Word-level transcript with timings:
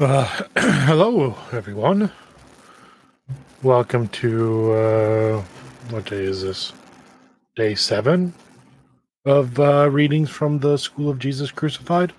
Uh, 0.00 0.26
hello, 0.56 1.36
everyone. 1.52 2.10
Welcome 3.62 4.08
to 4.08 4.72
uh, 4.72 5.42
what 5.90 6.06
day 6.06 6.24
is 6.24 6.42
this? 6.42 6.72
Day 7.54 7.76
seven 7.76 8.34
of 9.24 9.60
uh, 9.60 9.88
readings 9.88 10.30
from 10.30 10.58
the 10.58 10.78
School 10.78 11.08
of 11.08 11.20
Jesus 11.20 11.52
Crucified. 11.52 12.12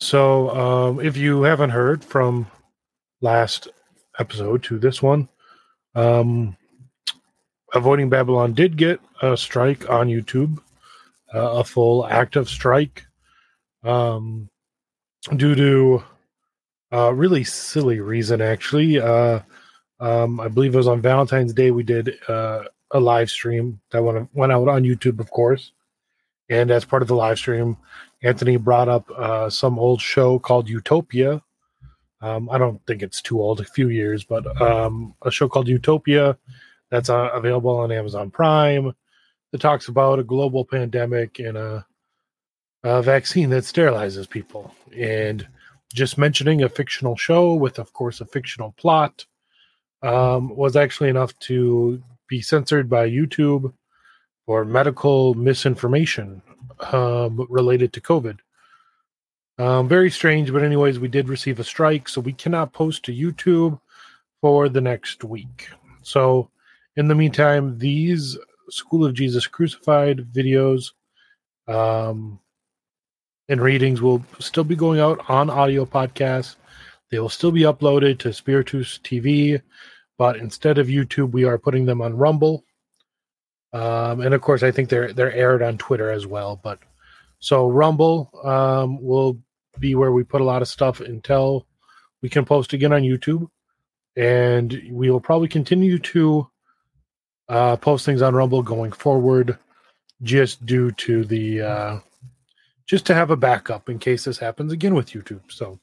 So, 0.00 0.50
um, 0.50 1.00
if 1.00 1.16
you 1.16 1.44
haven't 1.44 1.70
heard 1.70 2.04
from 2.04 2.46
last 3.22 3.68
episode 4.18 4.62
to 4.64 4.78
this 4.78 5.00
one, 5.02 5.30
um, 5.94 6.58
Avoiding 7.72 8.10
Babylon 8.10 8.52
did 8.52 8.76
get 8.76 9.00
a 9.22 9.34
strike 9.34 9.88
on 9.88 10.08
YouTube, 10.08 10.58
uh, 11.34 11.52
a 11.52 11.64
full 11.64 12.06
active 12.06 12.50
strike, 12.50 13.06
um, 13.82 14.50
due 15.36 15.54
to 15.54 16.04
uh, 16.94 17.12
really 17.12 17.44
silly 17.44 18.00
reason, 18.00 18.40
actually. 18.40 19.00
Uh, 19.00 19.40
um, 20.00 20.38
I 20.38 20.48
believe 20.48 20.74
it 20.74 20.78
was 20.78 20.88
on 20.88 21.00
Valentine's 21.00 21.52
Day. 21.52 21.70
We 21.70 21.82
did 21.82 22.16
uh, 22.28 22.64
a 22.90 23.00
live 23.00 23.30
stream 23.30 23.80
that 23.90 24.02
went 24.02 24.28
went 24.34 24.52
out 24.52 24.68
on 24.68 24.84
YouTube, 24.84 25.18
of 25.18 25.30
course. 25.30 25.72
And 26.48 26.70
as 26.70 26.84
part 26.84 27.02
of 27.02 27.08
the 27.08 27.16
live 27.16 27.38
stream, 27.38 27.76
Anthony 28.22 28.56
brought 28.56 28.88
up 28.88 29.10
uh, 29.10 29.50
some 29.50 29.78
old 29.78 30.00
show 30.00 30.38
called 30.38 30.68
Utopia. 30.68 31.42
Um, 32.20 32.48
I 32.50 32.58
don't 32.58 32.80
think 32.86 33.02
it's 33.02 33.20
too 33.20 33.40
old, 33.40 33.60
a 33.60 33.64
few 33.64 33.88
years, 33.88 34.24
but 34.24 34.60
um, 34.60 35.14
a 35.22 35.30
show 35.30 35.48
called 35.48 35.68
Utopia 35.68 36.38
that's 36.90 37.10
uh, 37.10 37.30
available 37.32 37.76
on 37.76 37.92
Amazon 37.92 38.30
Prime 38.30 38.94
that 39.52 39.60
talks 39.60 39.88
about 39.88 40.18
a 40.18 40.24
global 40.24 40.64
pandemic 40.64 41.38
and 41.38 41.56
a, 41.56 41.86
a 42.82 43.02
vaccine 43.02 43.50
that 43.50 43.64
sterilizes 43.64 44.28
people. 44.28 44.74
And 44.96 45.46
just 45.92 46.18
mentioning 46.18 46.62
a 46.62 46.68
fictional 46.68 47.16
show 47.16 47.54
with, 47.54 47.78
of 47.78 47.92
course, 47.92 48.20
a 48.20 48.26
fictional 48.26 48.72
plot 48.72 49.26
um, 50.02 50.54
was 50.54 50.76
actually 50.76 51.08
enough 51.08 51.38
to 51.40 52.02
be 52.28 52.40
censored 52.40 52.88
by 52.88 53.08
YouTube 53.08 53.72
for 54.46 54.64
medical 54.64 55.34
misinformation 55.34 56.42
um, 56.92 57.46
related 57.48 57.92
to 57.92 58.00
COVID. 58.00 58.38
Um, 59.58 59.88
very 59.88 60.10
strange, 60.10 60.52
but 60.52 60.62
anyways, 60.62 60.98
we 60.98 61.08
did 61.08 61.28
receive 61.28 61.60
a 61.60 61.64
strike, 61.64 62.08
so 62.08 62.20
we 62.20 62.32
cannot 62.32 62.72
post 62.72 63.04
to 63.04 63.12
YouTube 63.12 63.80
for 64.40 64.68
the 64.68 64.80
next 64.80 65.22
week. 65.22 65.68
So, 66.02 66.50
in 66.96 67.08
the 67.08 67.14
meantime, 67.14 67.78
these 67.78 68.36
School 68.70 69.04
of 69.04 69.14
Jesus 69.14 69.46
Crucified 69.46 70.18
videos 70.32 70.90
um, 71.68 72.40
and 73.48 73.60
readings 73.60 74.00
will 74.00 74.24
still 74.38 74.64
be 74.64 74.76
going 74.76 75.00
out 75.00 75.28
on 75.28 75.50
audio 75.50 75.84
podcasts. 75.84 76.56
They 77.10 77.18
will 77.18 77.28
still 77.28 77.52
be 77.52 77.62
uploaded 77.62 78.18
to 78.20 78.32
Spiritus 78.32 78.98
TV, 79.04 79.60
but 80.18 80.36
instead 80.36 80.78
of 80.78 80.86
YouTube, 80.86 81.32
we 81.32 81.44
are 81.44 81.58
putting 81.58 81.86
them 81.86 82.00
on 82.00 82.16
Rumble. 82.16 82.64
Um, 83.72 84.20
and 84.20 84.34
of 84.34 84.40
course, 84.40 84.62
I 84.62 84.70
think 84.70 84.88
they're 84.88 85.12
they're 85.12 85.32
aired 85.32 85.62
on 85.62 85.78
Twitter 85.78 86.10
as 86.10 86.26
well. 86.26 86.60
But 86.62 86.78
so 87.40 87.68
Rumble 87.68 88.30
um, 88.44 89.02
will 89.02 89.38
be 89.78 89.94
where 89.94 90.12
we 90.12 90.24
put 90.24 90.40
a 90.40 90.44
lot 90.44 90.62
of 90.62 90.68
stuff 90.68 91.00
until 91.00 91.66
we 92.22 92.28
can 92.28 92.44
post 92.44 92.72
again 92.72 92.92
on 92.92 93.02
YouTube, 93.02 93.48
and 94.16 94.80
we 94.90 95.10
will 95.10 95.20
probably 95.20 95.48
continue 95.48 95.98
to 95.98 96.48
uh, 97.48 97.76
post 97.76 98.06
things 98.06 98.22
on 98.22 98.34
Rumble 98.34 98.62
going 98.62 98.92
forward, 98.92 99.58
just 100.22 100.64
due 100.64 100.90
to 100.92 101.24
the 101.24 101.60
uh, 101.60 101.98
just 102.86 103.06
to 103.06 103.14
have 103.14 103.30
a 103.30 103.36
backup 103.36 103.88
in 103.88 103.98
case 103.98 104.24
this 104.24 104.38
happens 104.38 104.72
again 104.72 104.94
with 104.94 105.10
YouTube. 105.10 105.42
So, 105.48 105.78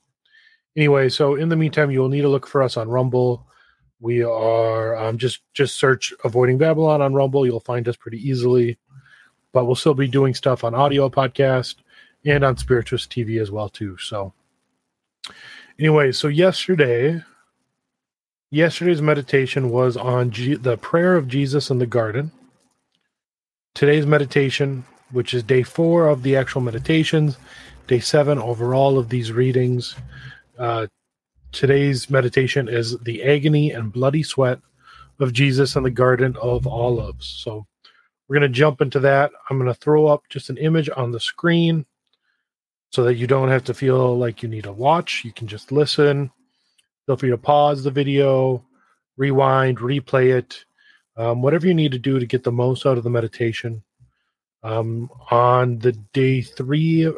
anyway, 0.76 1.10
so 1.10 1.36
in 1.36 1.50
the 1.50 1.56
meantime, 1.56 1.92
you 1.92 2.00
will 2.00 2.10
need 2.10 2.22
to 2.22 2.30
look 2.30 2.48
for 2.48 2.62
us 2.62 2.78
on 2.78 2.90
Rumble. 2.90 3.48
We 4.00 4.24
are 4.24 4.96
um, 4.96 5.18
just 5.18 5.42
just 5.54 5.78
search 5.78 6.14
"Avoiding 6.24 6.58
Babylon" 6.58 7.02
on 7.02 7.14
Rumble. 7.14 7.46
You'll 7.46 7.60
find 7.60 7.88
us 7.88 7.96
pretty 7.96 8.18
easily. 8.18 8.78
But 9.54 9.66
we'll 9.66 9.76
still 9.76 9.94
be 9.94 10.08
doing 10.08 10.34
stuff 10.34 10.64
on 10.64 10.74
audio 10.74 11.10
podcast 11.10 11.76
and 12.26 12.44
on 12.44 12.56
Spiritus 12.56 13.06
TV 13.06 13.42
as 13.42 13.52
well 13.52 13.68
too. 13.68 13.98
So, 13.98 14.34
anyway, 15.78 16.14
so 16.14 16.30
yesterday, 16.30 17.22
yesterday's 18.50 19.02
meditation 19.02 19.70
was 19.70 19.98
on 19.98 20.32
G- 20.32 20.56
the 20.56 20.78
prayer 20.78 21.16
of 21.16 21.28
Jesus 21.28 21.70
in 21.70 21.80
the 21.80 21.86
garden. 21.86 22.32
Today's 23.76 24.06
meditation 24.06 24.86
which 25.12 25.34
is 25.34 25.44
day 25.44 25.64
four 25.64 26.08
of 26.08 26.24
the 26.24 26.36
actual 26.36 26.62
meditations, 26.62 27.38
day 27.88 28.00
seven 28.00 28.40
overall 28.40 28.98
of 28.98 29.10
these 29.10 29.32
readings. 29.32 29.96
Uh, 30.58 30.88
today's 31.52 32.10
meditation 32.10 32.68
is 32.68 32.98
the 33.00 33.24
agony 33.24 33.72
and 33.72 33.92
bloody 33.92 34.24
sweat 34.24 34.60
of 35.20 35.34
Jesus 35.34 35.76
in 35.76 35.84
the 35.84 35.92
Garden 35.92 36.36
of 36.42 36.66
Olives. 36.66 37.28
So 37.28 37.66
we're 38.28 38.40
going 38.40 38.52
to 38.52 38.58
jump 38.58 38.82
into 38.82 39.00
that. 39.02 39.32
I'm 39.50 39.58
going 39.58 39.68
to 39.68 39.80
throw 39.80 40.08
up 40.08 40.24
just 40.30 40.50
an 40.50 40.58
image 40.58 40.90
on 40.96 41.12
the 41.12 41.20
screen 41.20 41.86
so 42.92 43.04
that 43.04 43.16
you 43.16 43.28
don't 43.28 43.50
have 43.50 43.64
to 43.66 43.74
feel 43.74 44.18
like 44.18 44.42
you 44.42 44.50
need 44.50 44.64
to 44.64 44.72
watch. 44.72 45.24
You 45.24 45.32
can 45.32 45.48
just 45.48 45.72
listen. 45.72 46.32
Feel 47.06 47.18
free 47.18 47.30
to 47.30 47.38
pause 47.38 47.84
the 47.84 47.92
video, 47.92 48.64
rewind, 49.18 49.80
replay 49.80 50.38
it, 50.38 50.66
um, 51.18 51.42
whatever 51.42 51.68
you 51.68 51.74
need 51.74 51.92
to 51.92 52.00
do 52.00 52.20
to 52.20 52.26
get 52.26 52.44
the 52.44 52.52
most 52.52 52.86
out 52.86 52.98
of 52.98 53.04
the 53.04 53.10
meditation. 53.10 53.84
Um, 54.64 55.10
on 55.32 55.80
the 55.80 55.94
day 56.14 56.42
three 56.42 57.12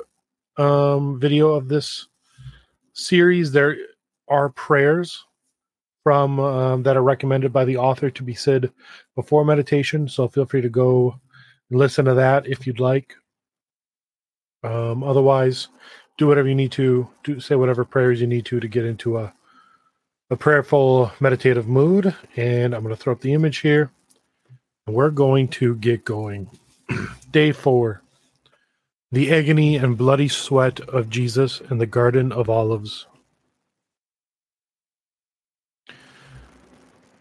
um, 0.58 1.20
video 1.20 1.52
of 1.54 1.68
this 1.68 2.08
series, 2.94 3.52
there 3.52 3.76
are 4.30 4.50
prayers 4.50 5.24
from 6.04 6.40
um, 6.40 6.84
that 6.84 6.98
are 6.98 7.04
recommended 7.04 7.52
by 7.52 7.66
the 7.66 7.78
author 7.78 8.10
to 8.10 8.24
be 8.24 8.34
said 8.34 8.72
before 9.16 9.46
meditation. 9.46 10.08
So 10.08 10.28
feel 10.28 10.46
free 10.46 10.62
to 10.62 10.70
go 10.70 11.20
listen 11.72 12.06
to 12.06 12.14
that 12.14 12.48
if 12.48 12.68
you'd 12.68 12.80
like. 12.80 13.16
Um, 14.64 15.04
otherwise, 15.04 15.68
do 16.18 16.28
whatever 16.28 16.48
you 16.48 16.56
need 16.56 16.72
to. 16.74 17.10
Do 17.24 17.40
say 17.40 17.56
whatever 17.56 17.84
prayers 17.84 18.22
you 18.22 18.28
need 18.28 18.46
to 18.46 18.60
to 18.60 18.68
get 18.68 18.86
into 18.86 19.18
a 19.18 19.34
a 20.30 20.36
prayerful 20.36 21.12
meditative 21.20 21.68
mood. 21.68 22.16
And 22.36 22.74
I'm 22.74 22.84
going 22.84 22.96
to 22.96 23.02
throw 23.02 23.14
up 23.14 23.22
the 23.22 23.34
image 23.34 23.58
here. 23.58 23.92
And 24.88 24.96
we're 24.96 25.12
going 25.12 25.48
to 25.50 25.76
get 25.76 26.04
going. 26.04 26.50
Day 27.34 27.52
4 27.52 28.00
The 29.12 29.34
agony 29.34 29.76
and 29.76 29.98
bloody 29.98 30.28
sweat 30.28 30.80
of 30.82 31.10
Jesus 31.10 31.62
in 31.62 31.80
the 31.80 31.88
Garden 31.88 32.32
of 32.32 32.48
Olives. 32.48 33.08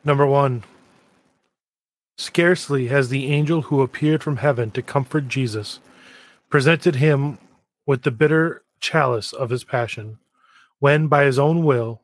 Number 0.04 0.26
1 0.26 0.64
Scarcely 2.18 2.88
has 2.88 3.08
the 3.08 3.32
angel 3.32 3.62
who 3.62 3.80
appeared 3.80 4.22
from 4.22 4.36
heaven 4.36 4.70
to 4.72 4.82
comfort 4.82 5.28
Jesus 5.28 5.80
presented 6.50 6.96
him 6.96 7.38
with 7.86 8.02
the 8.02 8.10
bitter 8.10 8.64
chalice 8.80 9.32
of 9.32 9.48
his 9.48 9.64
passion, 9.64 10.18
when 10.78 11.08
by 11.08 11.24
his 11.24 11.38
own 11.38 11.64
will 11.64 12.02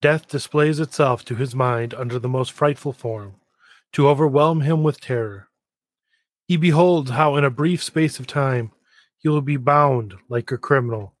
death 0.00 0.26
displays 0.26 0.80
itself 0.80 1.22
to 1.26 1.34
his 1.34 1.54
mind 1.54 1.92
under 1.92 2.18
the 2.18 2.30
most 2.30 2.50
frightful 2.50 2.94
form, 2.94 3.34
to 3.92 4.08
overwhelm 4.08 4.62
him 4.62 4.82
with 4.82 5.02
terror. 5.02 5.47
He 6.48 6.56
beholds 6.56 7.10
how 7.10 7.36
in 7.36 7.44
a 7.44 7.50
brief 7.50 7.82
space 7.82 8.18
of 8.18 8.26
time 8.26 8.72
he 9.18 9.28
will 9.28 9.42
be 9.42 9.58
bound 9.58 10.14
like 10.30 10.50
a 10.50 10.56
criminal, 10.56 11.12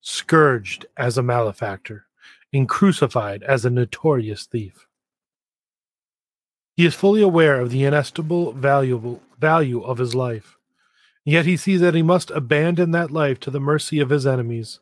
scourged 0.00 0.86
as 0.96 1.18
a 1.18 1.22
malefactor, 1.22 2.06
and 2.50 2.66
crucified 2.66 3.42
as 3.42 3.66
a 3.66 3.70
notorious 3.70 4.46
thief. 4.46 4.86
He 6.76 6.86
is 6.86 6.94
fully 6.94 7.20
aware 7.20 7.60
of 7.60 7.68
the 7.68 7.84
inestimable 7.84 8.52
valuable 8.52 9.22
value 9.38 9.82
of 9.82 9.98
his 9.98 10.14
life, 10.14 10.56
yet 11.26 11.44
he 11.44 11.58
sees 11.58 11.82
that 11.82 11.94
he 11.94 12.02
must 12.02 12.30
abandon 12.30 12.92
that 12.92 13.10
life 13.10 13.38
to 13.40 13.50
the 13.50 13.60
mercy 13.60 14.00
of 14.00 14.08
his 14.08 14.26
enemies 14.26 14.80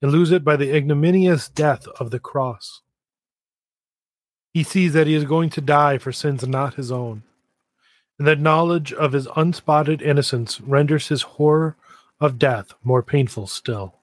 and 0.00 0.12
lose 0.12 0.30
it 0.30 0.44
by 0.44 0.54
the 0.54 0.72
ignominious 0.72 1.48
death 1.48 1.88
of 1.98 2.12
the 2.12 2.20
cross. 2.20 2.82
He 4.52 4.62
sees 4.62 4.92
that 4.92 5.08
he 5.08 5.14
is 5.14 5.24
going 5.24 5.50
to 5.50 5.60
die 5.60 5.98
for 5.98 6.12
sins 6.12 6.46
not 6.46 6.74
his 6.74 6.92
own 6.92 7.24
and 8.18 8.28
that 8.28 8.40
knowledge 8.40 8.92
of 8.92 9.12
his 9.12 9.26
unspotted 9.36 10.00
innocence 10.00 10.60
renders 10.60 11.08
his 11.08 11.22
horror 11.22 11.76
of 12.20 12.38
death 12.38 12.74
more 12.82 13.02
painful 13.02 13.46
still. 13.46 13.96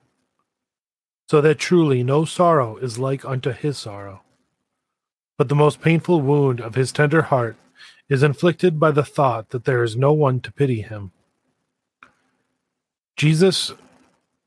So 1.29 1.39
that 1.41 1.59
truly 1.59 2.03
no 2.03 2.25
sorrow 2.25 2.75
is 2.77 2.99
like 2.99 3.23
unto 3.23 3.51
his 3.51 3.77
sorrow. 3.77 4.21
But 5.37 5.47
the 5.47 5.55
most 5.55 5.81
painful 5.81 6.21
wound 6.21 6.59
of 6.59 6.75
his 6.75 6.91
tender 6.91 7.23
heart 7.23 7.55
is 8.09 8.21
inflicted 8.21 8.79
by 8.79 8.91
the 8.91 9.05
thought 9.05 9.49
that 9.51 9.63
there 9.63 9.83
is 9.83 9.95
no 9.95 10.11
one 10.11 10.41
to 10.41 10.51
pity 10.51 10.81
him. 10.81 11.11
Jesus 13.15 13.71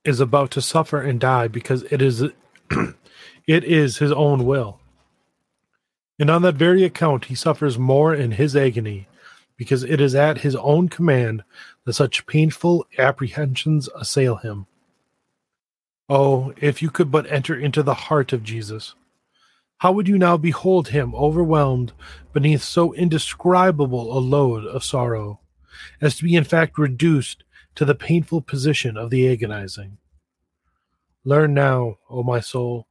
is 0.05 0.20
about 0.20 0.50
to 0.50 0.60
suffer 0.60 1.00
and 1.00 1.19
die 1.19 1.49
because 1.49 1.84
it 1.84 2.02
is 2.02 2.22
it 3.46 3.64
is 3.64 3.99
his 3.99 4.12
own 4.12 4.44
will. 4.44 4.81
And 6.19 6.28
on 6.28 6.43
that 6.43 6.56
very 6.56 6.84
account 6.84 7.26
he 7.26 7.34
suffers 7.34 7.78
more 7.78 8.14
in 8.14 8.32
his 8.32 8.55
agony 8.55 9.08
because 9.56 9.85
it 9.85 10.01
is 10.01 10.15
at 10.15 10.39
his 10.39 10.56
own 10.56 10.89
command 10.89 11.45
that 11.85 11.93
such 11.93 12.27
painful 12.27 12.87
apprehensions 12.99 13.89
assail 13.95 14.37
him. 14.37 14.67
Oh, 16.09 16.53
if 16.61 16.83
you 16.83 16.91
could 16.91 17.11
but 17.11 17.31
enter 17.31 17.55
into 17.55 17.83
the 17.83 17.95
heart 17.95 18.33
of 18.33 18.43
Jesus. 18.43 18.95
How 19.79 19.93
would 19.93 20.09
you 20.09 20.19
now 20.19 20.37
behold 20.37 20.89
him 20.89 21.15
overwhelmed 21.15 21.93
beneath 22.33 22.62
so 22.62 22.95
indescribable 22.95 24.17
a 24.17 24.21
load 24.21 24.65
of 24.67 24.85
sorrow, 24.85 25.41
as 26.01 26.17
to 26.17 26.25
be 26.25 26.37
in 26.37 26.45
fact 26.45 26.79
reduced 26.79 27.45
to 27.75 27.85
the 27.85 27.95
painful 27.95 28.41
position 28.41 28.97
of 28.97 29.11
the 29.11 29.29
agonizing? 29.29 29.99
Learn 31.25 31.55
now, 31.55 31.99
O 32.11 32.23
my 32.23 32.41
soul, 32.41 32.87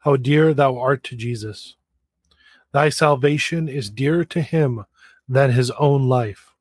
how 0.00 0.16
dear 0.16 0.54
thou 0.54 0.78
art 0.78 1.04
to 1.04 1.16
Jesus. 1.16 1.76
Thy 2.72 2.88
salvation 2.88 3.68
is 3.68 3.90
dearer 3.90 4.24
to 4.24 4.40
him 4.40 4.84
than 5.28 5.50
his 5.52 5.70
own 5.72 6.08
life. 6.08 6.52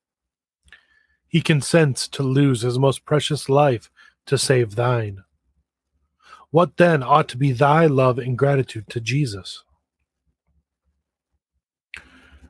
He 1.27 1.41
consents 1.41 2.07
to 2.09 2.23
lose 2.23 2.61
his 2.61 2.79
most 2.79 3.05
precious 3.05 3.49
life 3.49 3.89
to 4.25 4.37
save 4.37 4.75
thine. 4.75 5.23
What 6.49 6.77
then 6.77 7.03
ought 7.03 7.27
to 7.29 7.37
be 7.37 7.51
thy 7.51 7.85
love 7.85 8.17
and 8.17 8.37
gratitude 8.37 8.87
to 8.89 9.01
Jesus? 9.01 9.63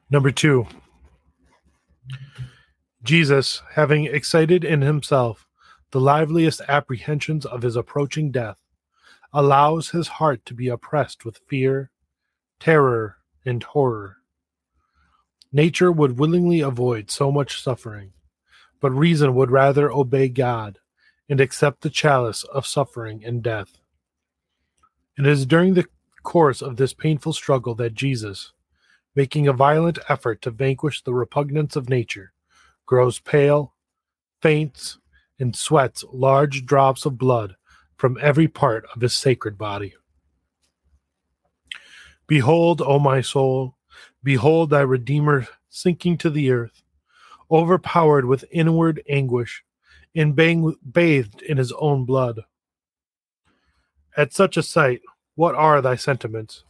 Number 0.09 0.31
two, 0.31 0.67
Jesus, 3.03 3.61
having 3.73 4.05
excited 4.05 4.63
in 4.63 4.81
himself 4.81 5.47
the 5.91 5.99
liveliest 5.99 6.61
apprehensions 6.67 7.45
of 7.45 7.61
his 7.61 7.75
approaching 7.75 8.31
death, 8.31 8.57
allows 9.33 9.89
his 9.89 10.07
heart 10.07 10.45
to 10.45 10.53
be 10.53 10.67
oppressed 10.67 11.25
with 11.25 11.41
fear, 11.47 11.91
terror, 12.59 13.17
and 13.45 13.63
horror. 13.63 14.17
Nature 15.55 15.89
would 15.89 16.19
willingly 16.19 16.59
avoid 16.59 17.09
so 17.09 17.31
much 17.31 17.61
suffering, 17.61 18.11
but 18.81 18.91
reason 18.91 19.33
would 19.33 19.49
rather 19.49 19.89
obey 19.89 20.27
God 20.27 20.79
and 21.29 21.39
accept 21.39 21.79
the 21.79 21.89
chalice 21.89 22.43
of 22.43 22.67
suffering 22.67 23.23
and 23.23 23.41
death. 23.41 23.79
It 25.17 25.25
is 25.25 25.45
during 25.45 25.73
the 25.73 25.87
course 26.23 26.61
of 26.61 26.75
this 26.75 26.93
painful 26.93 27.31
struggle 27.31 27.73
that 27.75 27.93
Jesus, 27.93 28.51
making 29.15 29.47
a 29.47 29.53
violent 29.53 29.97
effort 30.09 30.41
to 30.41 30.51
vanquish 30.51 31.01
the 31.01 31.13
repugnance 31.13 31.77
of 31.77 31.87
nature, 31.87 32.33
grows 32.85 33.19
pale, 33.19 33.75
faints, 34.41 34.97
and 35.39 35.55
sweats 35.55 36.03
large 36.11 36.65
drops 36.65 37.05
of 37.05 37.17
blood 37.17 37.55
from 37.95 38.17
every 38.21 38.49
part 38.49 38.85
of 38.93 38.99
his 38.99 39.13
sacred 39.13 39.57
body. 39.57 39.93
Behold, 42.27 42.81
O 42.81 42.99
my 42.99 43.21
soul, 43.21 43.77
behold 44.25 44.71
thy 44.71 44.81
Redeemer 44.81 45.47
sinking 45.69 46.17
to 46.17 46.29
the 46.29 46.51
earth, 46.51 46.81
overpowered 47.49 48.25
with 48.25 48.43
inward 48.51 49.01
anguish, 49.07 49.63
and 50.15 50.35
bathed 50.35 51.41
in 51.43 51.57
his 51.57 51.71
own 51.73 52.03
blood. 52.05 52.41
At 54.17 54.33
such 54.33 54.57
a 54.57 54.63
sight, 54.63 55.01
what 55.35 55.55
are 55.55 55.81
thy 55.81 55.95
sentiments? 55.95 56.63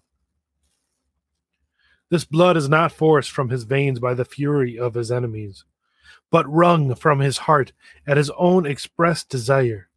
This 2.09 2.25
blood 2.25 2.57
is 2.57 2.67
not 2.67 2.91
forced 2.91 3.31
from 3.31 3.49
his 3.49 3.63
veins 3.63 3.99
by 3.99 4.13
the 4.13 4.25
fury 4.25 4.77
of 4.77 4.93
his 4.93 5.11
enemies, 5.11 5.63
but 6.29 6.51
wrung 6.51 6.93
from 6.93 7.19
his 7.19 7.39
heart 7.39 7.71
at 8.05 8.17
his 8.17 8.31
own 8.31 8.65
expressed 8.65 9.29
desire, 9.29 9.89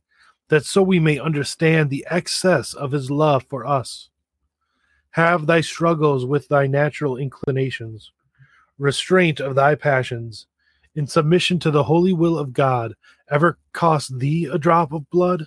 that 0.48 0.64
so 0.64 0.82
we 0.82 1.00
may 1.00 1.18
understand 1.18 1.90
the 1.90 2.06
excess 2.08 2.72
of 2.72 2.92
his 2.92 3.10
love 3.10 3.44
for 3.48 3.66
us. 3.66 4.10
Have 5.18 5.48
thy 5.48 5.62
struggles 5.62 6.24
with 6.24 6.46
thy 6.46 6.68
natural 6.68 7.16
inclinations, 7.16 8.12
restraint 8.78 9.40
of 9.40 9.56
thy 9.56 9.74
passions, 9.74 10.46
in 10.94 11.08
submission 11.08 11.58
to 11.58 11.72
the 11.72 11.82
holy 11.82 12.12
will 12.12 12.38
of 12.38 12.52
God, 12.52 12.94
ever 13.28 13.58
cost 13.72 14.16
thee 14.20 14.44
a 14.44 14.58
drop 14.58 14.92
of 14.92 15.10
blood? 15.10 15.44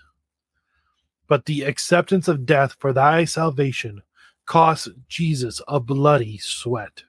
But 1.29 1.45
the 1.45 1.61
acceptance 1.61 2.27
of 2.27 2.45
death 2.45 2.75
for 2.79 2.91
thy 2.91 3.23
salvation 3.23 4.01
costs 4.45 4.89
Jesus 5.07 5.61
a 5.69 5.79
bloody 5.79 6.37
sweat. 6.37 7.03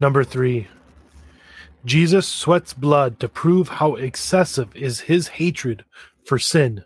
Number 0.00 0.24
three, 0.24 0.66
Jesus 1.84 2.26
sweats 2.26 2.72
blood 2.74 3.20
to 3.20 3.28
prove 3.28 3.68
how 3.68 3.94
excessive 3.94 4.74
is 4.74 4.98
his 4.98 5.28
hatred 5.28 5.84
for 6.26 6.40
sin. 6.40 6.84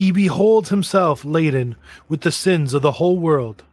He 0.00 0.12
beholds 0.12 0.70
himself 0.70 1.26
laden 1.26 1.76
with 2.08 2.22
the 2.22 2.32
sins 2.32 2.72
of 2.72 2.80
the 2.80 2.92
whole 2.92 3.18
world, 3.18 3.64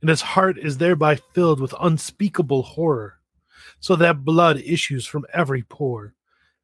and 0.00 0.10
his 0.10 0.22
heart 0.22 0.58
is 0.58 0.78
thereby 0.78 1.14
filled 1.14 1.60
with 1.60 1.72
unspeakable 1.80 2.64
horror, 2.64 3.20
so 3.78 3.94
that 3.94 4.24
blood 4.24 4.56
issues 4.56 5.06
from 5.06 5.24
every 5.32 5.62
pore 5.62 6.14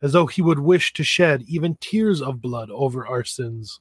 as 0.02 0.14
though 0.14 0.26
he 0.26 0.42
would 0.42 0.58
wish 0.58 0.92
to 0.94 1.04
shed 1.04 1.44
even 1.46 1.76
tears 1.80 2.20
of 2.20 2.42
blood 2.42 2.70
over 2.72 3.06
our 3.06 3.22
sins. 3.22 3.78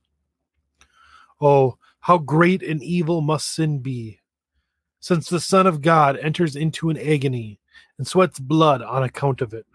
Oh, 1.41 1.79
how 2.01 2.19
great 2.19 2.61
an 2.61 2.83
evil 2.83 3.21
must 3.21 3.51
sin 3.55 3.79
be, 3.79 4.19
since 4.99 5.29
the 5.29 5.39
Son 5.39 5.65
of 5.65 5.81
God 5.81 6.15
enters 6.15 6.55
into 6.55 6.91
an 6.91 6.97
agony 6.99 7.59
and 7.97 8.05
sweats 8.05 8.37
blood 8.37 8.83
on 8.83 9.01
account 9.01 9.41
of 9.41 9.51
it. 9.51 9.65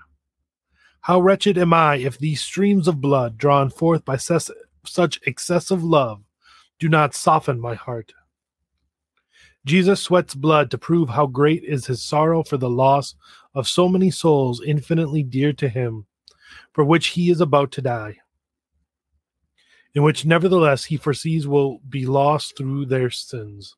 How 1.00 1.20
wretched 1.20 1.58
am 1.58 1.74
I 1.74 1.96
if 1.96 2.16
these 2.16 2.42
streams 2.42 2.86
of 2.86 3.00
blood 3.00 3.36
drawn 3.36 3.70
forth 3.70 4.04
by 4.04 4.18
such 4.84 5.20
excessive 5.26 5.82
love 5.82 6.22
do 6.78 6.88
not 6.88 7.14
soften 7.14 7.60
my 7.60 7.74
heart. 7.74 8.12
Jesus 9.64 10.00
sweats 10.00 10.34
blood 10.34 10.70
to 10.70 10.78
prove 10.78 11.10
how 11.10 11.26
great 11.26 11.64
is 11.64 11.86
his 11.86 12.02
sorrow 12.02 12.42
for 12.42 12.56
the 12.56 12.70
loss 12.70 13.14
of 13.54 13.68
so 13.68 13.88
many 13.88 14.10
souls 14.10 14.62
infinitely 14.64 15.22
dear 15.22 15.52
to 15.54 15.68
him 15.68 16.06
for 16.72 16.84
which 16.84 17.08
he 17.08 17.30
is 17.30 17.40
about 17.40 17.72
to 17.72 17.82
die, 17.82 18.16
in 19.94 20.02
which 20.02 20.24
nevertheless 20.24 20.84
he 20.84 20.96
foresees 20.96 21.46
will 21.46 21.80
be 21.88 22.06
lost 22.06 22.56
through 22.56 22.86
their 22.86 23.10
sins. 23.10 23.76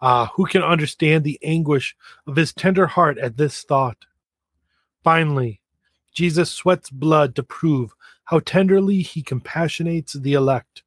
Ah, 0.00 0.30
who 0.34 0.46
can 0.46 0.62
understand 0.62 1.24
the 1.24 1.38
anguish 1.42 1.94
of 2.26 2.36
his 2.36 2.52
tender 2.52 2.86
heart 2.86 3.18
at 3.18 3.36
this 3.36 3.62
thought? 3.62 3.98
Finally, 5.04 5.60
Jesus 6.12 6.50
sweats 6.50 6.90
blood 6.90 7.34
to 7.36 7.42
prove 7.42 7.94
how 8.30 8.38
tenderly 8.38 9.02
he 9.02 9.24
compassionates 9.24 10.12
the 10.12 10.34
elect, 10.34 10.84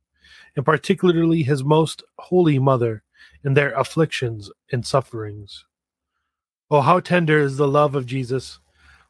and 0.55 0.65
particularly 0.65 1.43
his 1.43 1.61
most 1.61 2.01
holy 2.17 2.57
mother, 2.57 3.03
in 3.43 3.53
their 3.53 3.73
afflictions 3.73 4.49
and 4.71 4.85
sufferings. 4.85 5.65
Oh, 6.71 6.79
how 6.79 7.01
tender 7.01 7.39
is 7.39 7.57
the 7.57 7.67
love 7.67 7.95
of 7.95 8.05
Jesus! 8.05 8.61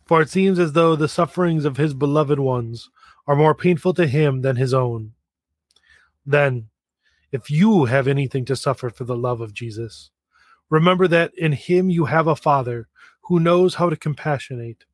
For 0.03 0.19
it 0.19 0.31
seems 0.31 0.57
as 0.57 0.73
though 0.73 0.95
the 0.95 1.07
sufferings 1.07 1.63
of 1.63 1.77
his 1.77 1.93
beloved 1.93 2.39
ones 2.39 2.89
are 3.27 3.35
more 3.35 3.53
painful 3.53 3.93
to 3.93 4.07
him 4.07 4.41
than 4.41 4.55
his 4.55 4.73
own. 4.73 5.11
Then, 6.25 6.69
if 7.31 7.51
you 7.51 7.85
have 7.85 8.07
anything 8.07 8.45
to 8.45 8.55
suffer 8.55 8.89
for 8.89 9.03
the 9.03 9.15
love 9.15 9.41
of 9.41 9.53
Jesus, 9.53 10.09
remember 10.71 11.07
that 11.07 11.31
in 11.37 11.51
him 11.51 11.91
you 11.91 12.05
have 12.05 12.25
a 12.25 12.35
Father 12.35 12.87
who 13.25 13.39
knows 13.39 13.75
how 13.75 13.91
to 13.91 13.95
compassionate, 13.95 14.85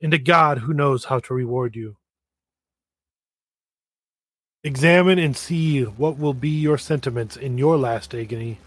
and 0.00 0.14
a 0.14 0.18
God 0.18 0.58
who 0.58 0.72
knows 0.72 1.06
how 1.06 1.18
to 1.18 1.34
reward 1.34 1.74
you. 1.74 1.97
Examine 4.64 5.18
and 5.20 5.36
see 5.36 5.82
what 5.82 6.18
will 6.18 6.34
be 6.34 6.48
your 6.48 6.78
sentiments 6.78 7.36
in 7.36 7.58
your 7.58 7.76
last 7.76 8.12
agony, 8.12 8.58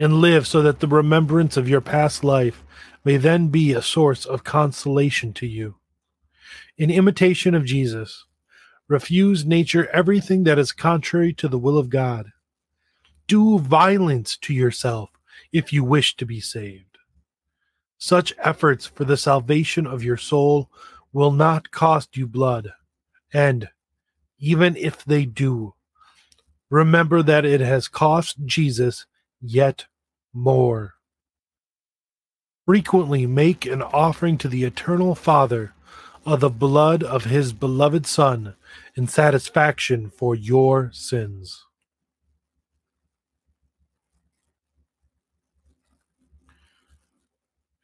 and 0.00 0.20
live 0.20 0.46
so 0.46 0.62
that 0.62 0.80
the 0.80 0.86
remembrance 0.86 1.56
of 1.56 1.68
your 1.68 1.82
past 1.82 2.24
life 2.24 2.62
may 3.04 3.18
then 3.18 3.48
be 3.48 3.72
a 3.72 3.82
source 3.82 4.24
of 4.24 4.44
consolation 4.44 5.32
to 5.34 5.46
you. 5.46 5.76
In 6.78 6.90
imitation 6.90 7.54
of 7.54 7.64
Jesus, 7.64 8.24
refuse 8.88 9.44
nature 9.44 9.88
everything 9.90 10.44
that 10.44 10.58
is 10.58 10.72
contrary 10.72 11.32
to 11.34 11.48
the 11.48 11.58
will 11.58 11.76
of 11.76 11.90
God. 11.90 12.26
Do 13.26 13.58
violence 13.58 14.36
to 14.38 14.54
yourself 14.54 15.10
if 15.52 15.72
you 15.72 15.84
wish 15.84 16.16
to 16.16 16.26
be 16.26 16.40
saved. 16.40 16.98
Such 17.98 18.34
efforts 18.38 18.86
for 18.86 19.04
the 19.04 19.16
salvation 19.16 19.86
of 19.86 20.02
your 20.04 20.16
soul 20.16 20.70
will 21.12 21.32
not 21.32 21.70
cost 21.70 22.16
you 22.16 22.26
blood, 22.26 22.72
and 23.32 23.68
even 24.38 24.76
if 24.76 25.04
they 25.04 25.24
do, 25.24 25.74
remember 26.70 27.22
that 27.22 27.44
it 27.44 27.60
has 27.60 27.88
cost 27.88 28.44
Jesus 28.44 29.06
yet 29.40 29.86
more. 30.32 30.94
Frequently 32.66 33.26
make 33.26 33.64
an 33.64 33.82
offering 33.82 34.36
to 34.38 34.48
the 34.48 34.64
eternal 34.64 35.14
Father 35.14 35.72
of 36.24 36.40
the 36.40 36.50
blood 36.50 37.02
of 37.02 37.24
his 37.24 37.52
beloved 37.52 38.06
Son 38.06 38.56
in 38.96 39.06
satisfaction 39.06 40.10
for 40.10 40.34
your 40.34 40.90
sins. 40.92 41.64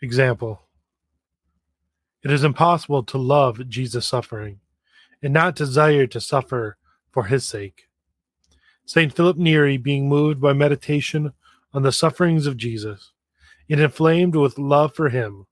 Example. 0.03 0.63
It 2.25 2.33
is 2.33 2.43
impossible 2.43 3.05
to 3.05 3.19
love 3.19 3.69
Jesus' 3.69 4.07
suffering 4.07 4.59
and 5.23 5.33
not 5.33 5.55
desire 5.55 6.07
to 6.07 6.21
suffer 6.21 6.77
for 7.11 7.25
his 7.25 7.45
sake. 7.45 7.89
St. 8.85 9.15
Philip 9.15 9.37
Neri, 9.37 9.77
being 9.77 10.09
moved 10.09 10.41
by 10.41 10.53
meditation 10.53 11.33
on 11.73 11.83
the 11.83 11.93
sufferings 11.93 12.47
of 12.47 12.57
Jesus, 12.57 13.13
and 13.71 13.81
inflamed 13.81 14.35
with 14.35 14.59
love 14.59 14.95
for 14.95 15.09
him, 15.09 15.47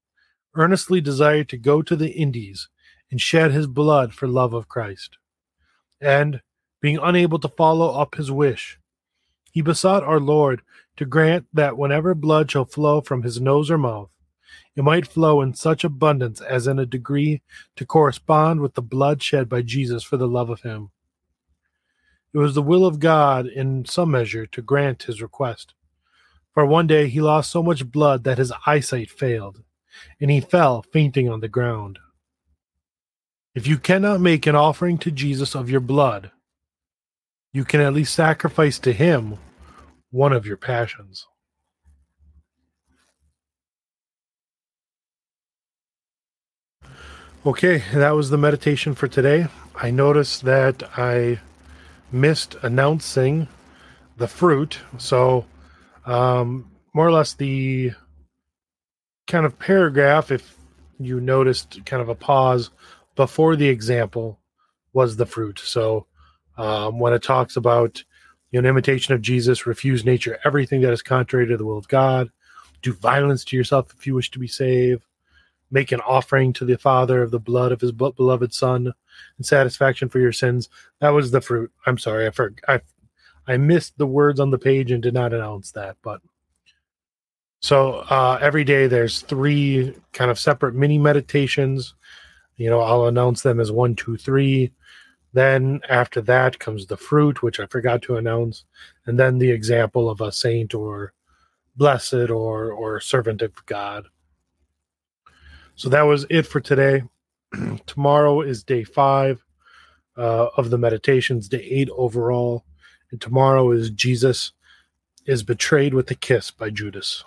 earnestly 0.54 1.00
desired 1.00 1.48
to 1.48 1.56
go 1.56 1.80
to 1.80 1.94
the 1.96 2.10
Indies 2.10 2.68
and 3.10 3.20
shed 3.20 3.52
his 3.52 3.66
blood 3.66 4.12
for 4.12 4.26
love 4.26 4.52
of 4.52 4.68
Christ. 4.68 5.16
and, 6.00 6.40
being 6.80 6.98
unable 7.02 7.38
to 7.38 7.48
follow 7.48 8.00
up 8.00 8.14
his 8.14 8.30
wish, 8.30 8.78
he 9.52 9.60
besought 9.60 10.02
our 10.02 10.20
Lord 10.20 10.62
to 10.96 11.04
grant 11.04 11.46
that 11.52 11.76
whenever 11.76 12.14
blood 12.14 12.50
shall 12.50 12.64
flow 12.64 13.00
from 13.00 13.22
his 13.22 13.40
nose 13.40 13.70
or 13.70 13.78
mouth, 13.78 14.10
it 14.76 14.82
might 14.82 15.06
flow 15.06 15.40
in 15.42 15.54
such 15.54 15.84
abundance 15.84 16.40
as 16.40 16.66
in 16.66 16.78
a 16.78 16.86
degree 16.86 17.42
to 17.76 17.86
correspond 17.86 18.60
with 18.60 18.74
the 18.74 18.82
blood 18.82 19.22
shed 19.22 19.48
by 19.48 19.62
Jesus 19.62 20.02
for 20.02 20.16
the 20.16 20.28
love 20.28 20.50
of 20.50 20.62
him. 20.62 20.90
It 22.32 22.38
was 22.38 22.54
the 22.54 22.62
will 22.62 22.86
of 22.86 23.00
God 23.00 23.46
in 23.46 23.84
some 23.84 24.12
measure 24.12 24.46
to 24.46 24.62
grant 24.62 25.04
his 25.04 25.20
request. 25.20 25.74
For 26.52 26.64
one 26.64 26.86
day 26.86 27.08
he 27.08 27.20
lost 27.20 27.50
so 27.50 27.62
much 27.62 27.90
blood 27.90 28.24
that 28.24 28.38
his 28.38 28.52
eyesight 28.66 29.10
failed, 29.10 29.62
and 30.20 30.30
he 30.30 30.40
fell 30.40 30.82
fainting 30.92 31.28
on 31.28 31.40
the 31.40 31.48
ground. 31.48 31.98
If 33.54 33.66
you 33.66 33.78
cannot 33.78 34.20
make 34.20 34.46
an 34.46 34.54
offering 34.54 34.98
to 34.98 35.10
Jesus 35.10 35.56
of 35.56 35.70
your 35.70 35.80
blood, 35.80 36.30
you 37.52 37.64
can 37.64 37.80
at 37.80 37.94
least 37.94 38.14
sacrifice 38.14 38.78
to 38.80 38.92
him 38.92 39.38
one 40.10 40.32
of 40.32 40.46
your 40.46 40.56
passions. 40.56 41.26
Okay, 47.46 47.82
that 47.94 48.10
was 48.10 48.28
the 48.28 48.36
meditation 48.36 48.94
for 48.94 49.08
today. 49.08 49.46
I 49.74 49.90
noticed 49.90 50.44
that 50.44 50.82
I 50.98 51.40
missed 52.12 52.54
announcing 52.60 53.48
the 54.18 54.28
fruit. 54.28 54.78
So, 54.98 55.46
um, 56.04 56.70
more 56.92 57.06
or 57.06 57.12
less, 57.12 57.32
the 57.32 57.92
kind 59.26 59.46
of 59.46 59.58
paragraph, 59.58 60.30
if 60.30 60.54
you 60.98 61.18
noticed 61.18 61.82
kind 61.86 62.02
of 62.02 62.10
a 62.10 62.14
pause 62.14 62.68
before 63.16 63.56
the 63.56 63.68
example, 63.68 64.38
was 64.92 65.16
the 65.16 65.24
fruit. 65.24 65.60
So, 65.60 66.04
um, 66.58 66.98
when 66.98 67.14
it 67.14 67.22
talks 67.22 67.56
about 67.56 68.04
you 68.50 68.60
know, 68.60 68.68
an 68.68 68.70
imitation 68.70 69.14
of 69.14 69.22
Jesus, 69.22 69.64
refuse 69.64 70.04
nature, 70.04 70.38
everything 70.44 70.82
that 70.82 70.92
is 70.92 71.00
contrary 71.00 71.46
to 71.46 71.56
the 71.56 71.64
will 71.64 71.78
of 71.78 71.88
God, 71.88 72.28
do 72.82 72.92
violence 72.92 73.46
to 73.46 73.56
yourself 73.56 73.94
if 73.96 74.06
you 74.06 74.14
wish 74.14 74.30
to 74.32 74.38
be 74.38 74.46
saved, 74.46 75.04
make 75.70 75.92
an 75.92 76.00
offering 76.00 76.52
to 76.54 76.64
the 76.64 76.76
Father 76.76 77.22
of 77.22 77.30
the 77.30 77.38
blood 77.38 77.72
of 77.72 77.80
his 77.80 77.92
beloved 77.92 78.52
Son 78.52 78.92
and 79.36 79.46
satisfaction 79.46 80.08
for 80.08 80.18
your 80.18 80.32
sins. 80.32 80.68
That 81.00 81.10
was 81.10 81.30
the 81.30 81.40
fruit. 81.40 81.70
I'm 81.86 81.98
sorry, 81.98 82.26
I 82.26 82.30
for, 82.30 82.54
I 82.66 82.80
I 83.46 83.56
missed 83.56 83.98
the 83.98 84.06
words 84.06 84.38
on 84.38 84.50
the 84.50 84.58
page 84.58 84.90
and 84.90 85.02
did 85.02 85.14
not 85.14 85.32
announce 85.32 85.72
that. 85.72 85.96
But 86.02 86.20
so 87.60 87.96
uh, 88.10 88.38
every 88.40 88.64
day 88.64 88.86
there's 88.86 89.22
three 89.22 89.94
kind 90.12 90.30
of 90.30 90.38
separate 90.38 90.74
mini 90.74 90.98
meditations. 90.98 91.94
You 92.56 92.70
know, 92.70 92.80
I'll 92.80 93.06
announce 93.06 93.42
them 93.42 93.60
as 93.60 93.72
one, 93.72 93.96
two, 93.96 94.16
three. 94.16 94.72
Then 95.32 95.80
after 95.88 96.20
that 96.22 96.58
comes 96.58 96.86
the 96.86 96.96
fruit, 96.96 97.42
which 97.42 97.60
I 97.60 97.66
forgot 97.66 98.02
to 98.02 98.16
announce, 98.16 98.64
and 99.06 99.18
then 99.18 99.38
the 99.38 99.50
example 99.50 100.10
of 100.10 100.20
a 100.20 100.32
saint 100.32 100.74
or 100.74 101.12
blessed 101.76 102.30
or 102.30 102.72
or 102.72 103.00
servant 103.00 103.42
of 103.42 103.54
God. 103.66 104.06
So 105.80 105.88
that 105.88 106.02
was 106.02 106.26
it 106.28 106.42
for 106.42 106.60
today. 106.60 107.04
tomorrow 107.86 108.42
is 108.42 108.62
day 108.62 108.84
five 108.84 109.42
uh, 110.14 110.48
of 110.54 110.68
the 110.68 110.76
meditations, 110.76 111.48
day 111.48 111.66
eight 111.70 111.88
overall. 111.96 112.66
And 113.10 113.18
tomorrow 113.18 113.70
is 113.70 113.88
Jesus 113.88 114.52
is 115.24 115.42
betrayed 115.42 115.94
with 115.94 116.10
a 116.10 116.14
kiss 116.14 116.50
by 116.50 116.68
Judas. 116.68 117.24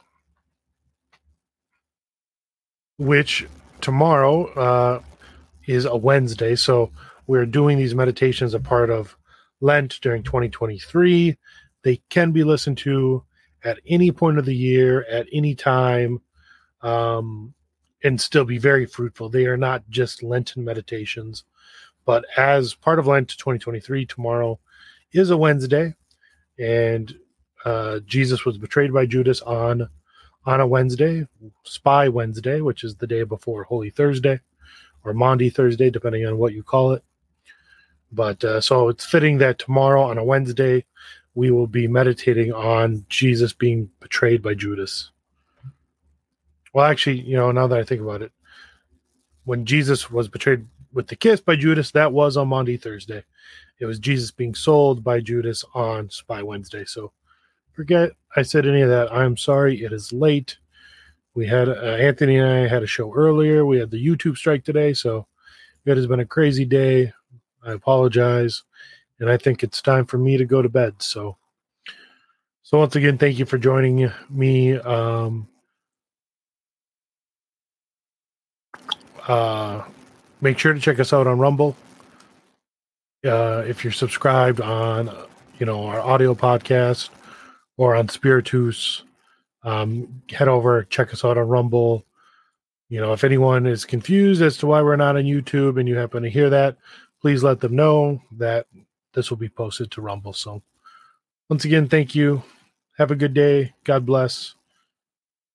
Which 3.00 3.48
tomorrow 3.82 4.46
uh, 4.54 5.02
is 5.66 5.86
a 5.86 5.98
Wednesday. 5.98 6.56
So 6.56 6.92
we're 7.26 7.48
doing 7.48 7.80
these 7.80 7.96
meditations 7.96 8.54
a 8.54 8.60
part 8.60 8.92
of 8.92 9.18
Lent 9.62 9.98
during 10.00 10.22
2023. 10.22 11.40
They 11.82 12.02
can 12.12 12.32
be 12.32 12.44
listened 12.44 12.78
to 12.78 13.24
at 13.64 13.80
any 13.88 14.12
point 14.12 14.38
of 14.38 14.46
the 14.46 14.56
year, 14.56 15.08
at 15.10 15.26
any 15.34 15.56
time. 15.56 16.22
Um, 16.84 17.56
and 18.04 18.20
still 18.20 18.46
be 18.46 18.58
very 18.58 18.86
fruitful. 18.86 19.30
They 19.30 19.46
are 19.46 19.58
not 19.58 19.84
just 19.90 20.24
Lenten 20.24 20.64
meditations, 20.64 21.44
but 22.06 22.26
as 22.38 22.74
part 22.74 23.00
of 23.00 23.08
Lent 23.08 23.30
2023, 23.30 24.06
tomorrow 24.06 24.60
is 25.14 25.30
a 25.30 25.38
Wednesday, 25.38 25.96
and 26.60 27.16
uh, 27.66 28.00
Jesus 28.00 28.46
was 28.46 28.58
betrayed 28.58 28.94
by 28.94 29.06
Judas 29.06 29.42
on 29.42 29.90
on 30.46 30.60
a 30.60 30.68
Wednesday, 30.68 31.26
Spy 31.64 32.10
Wednesday, 32.10 32.60
which 32.60 32.84
is 32.84 32.98
the 32.98 33.08
day 33.08 33.24
before 33.24 33.64
Holy 33.64 33.90
Thursday 33.90 34.42
or 35.06 35.14
Maundy 35.14 35.50
Thursday, 35.50 35.90
depending 35.90 36.26
on 36.26 36.38
what 36.38 36.54
you 36.54 36.62
call 36.62 36.92
it. 36.92 37.04
But 38.12 38.44
uh, 38.44 38.60
so 38.60 38.90
it's 38.90 39.06
fitting 39.06 39.38
that 39.38 39.58
tomorrow 39.60 40.04
on 40.04 40.18
a 40.18 40.24
Wednesday, 40.24 40.84
we 41.34 41.50
will 41.50 41.68
be 41.68 41.88
meditating 41.88 42.52
on 42.52 43.06
Jesus 43.08 43.54
being 43.54 43.90
betrayed 44.02 44.42
by 44.42 44.54
Judas. 44.54 45.12
Well, 46.74 46.86
actually, 46.86 47.22
you 47.22 47.38
know, 47.38 47.52
now 47.52 47.68
that 47.68 47.80
I 47.80 47.84
think 47.84 48.02
about 48.02 48.24
it, 48.24 48.32
when 49.46 49.66
Jesus 49.66 50.10
was 50.10 50.28
betrayed 50.28 50.66
with 50.92 51.08
the 51.08 51.16
kiss 51.16 51.40
by 51.40 51.56
Judas, 51.56 51.92
that 51.92 52.12
was 52.12 52.38
on 52.38 52.48
Maundy 52.48 52.78
Thursday. 52.78 53.24
It 53.80 53.86
was 53.86 54.00
Jesus 54.00 54.32
being 54.32 54.56
sold 54.56 55.04
by 55.04 55.20
Judas 55.20 55.64
on 55.74 56.10
Spy 56.10 56.42
Wednesday. 56.42 56.86
So 56.86 57.12
forget 57.74 58.12
I 58.36 58.42
said 58.42 58.66
any 58.66 58.82
of 58.82 58.90
that. 58.90 59.12
I'm 59.14 59.38
sorry. 59.38 59.84
It 59.84 59.92
is 59.92 60.14
late. 60.14 60.58
We 61.36 61.48
had 61.48 61.68
uh, 61.68 61.74
Anthony 61.74 62.38
and 62.38 62.48
I 62.48 62.68
had 62.68 62.84
a 62.84 62.88
show 62.88 63.14
earlier. 63.14 63.66
We 63.66 63.80
had 63.80 63.92
the 63.92 64.04
YouTube 64.04 64.38
strike 64.38 64.64
today. 64.64 64.94
So 64.94 65.28
it 65.86 65.98
has 65.98 66.08
been 66.08 66.20
a 66.20 66.26
crazy 66.26 66.66
day. 66.66 67.12
I 67.64 67.74
apologize. 67.74 68.64
And 69.20 69.30
I 69.30 69.38
think 69.38 69.64
it's 69.64 69.82
time 69.82 70.06
for 70.06 70.18
me 70.18 70.38
to 70.38 70.46
go 70.46 70.62
to 70.62 70.70
bed. 70.70 70.96
So, 71.00 71.38
so 72.62 72.78
once 72.78 72.96
again, 72.96 73.18
thank 73.18 73.40
you 73.40 73.46
for 73.46 73.58
joining 73.58 74.12
me. 74.30 74.78
Um, 74.78 75.48
Uh, 79.28 79.84
make 80.42 80.60
sure 80.60 80.74
to 80.74 80.80
check 80.80 81.00
us 81.00 81.14
out 81.14 81.28
on 81.28 81.40
Rumble. 81.40 81.76
Uh, 83.26 83.64
if 83.66 83.84
you're 83.84 83.94
subscribed 83.94 84.60
on, 84.60 85.10
you 85.60 85.66
know, 85.66 85.86
our 85.86 86.02
audio 86.02 86.36
podcast 86.36 87.10
or 87.78 87.96
on 87.96 88.10
Spiritus, 88.10 89.04
um, 89.64 90.22
head 90.30 90.50
over, 90.50 90.84
check 90.84 91.14
us 91.14 91.24
out 91.24 91.38
on 91.38 91.48
Rumble. 91.48 92.06
You 92.90 93.00
know, 93.00 93.14
if 93.14 93.24
anyone 93.24 93.66
is 93.66 93.86
confused 93.86 94.42
as 94.42 94.58
to 94.58 94.68
why 94.68 94.82
we're 94.82 94.98
not 94.98 95.16
on 95.16 95.24
YouTube 95.24 95.80
and 95.80 95.88
you 95.88 95.96
happen 95.96 96.24
to 96.24 96.30
hear 96.30 96.50
that, 96.50 96.78
please 97.22 97.44
let 97.44 97.62
them 97.62 97.76
know 97.76 98.22
that 98.34 98.68
this 99.14 99.30
will 99.30 99.38
be 99.38 99.50
posted 99.50 99.90
to 99.92 100.02
Rumble. 100.02 100.34
So, 100.34 100.62
once 101.50 101.64
again, 101.64 101.88
thank 101.88 102.14
you. 102.14 102.44
Have 102.98 103.12
a 103.12 103.16
good 103.16 103.34
day. 103.34 103.74
God 103.86 104.06
bless. 104.06 104.56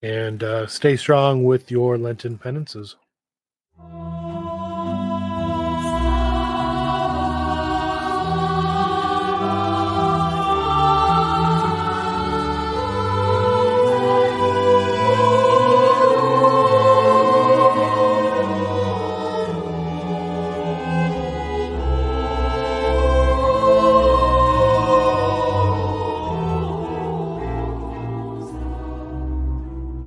And 0.02 0.42
uh, 0.42 0.66
stay 0.66 0.96
strong 0.96 1.44
with 1.44 1.70
your 1.70 1.98
Lenten 1.98 2.38
penances. 2.38 2.96